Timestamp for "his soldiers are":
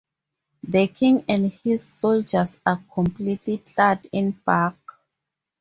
1.63-2.83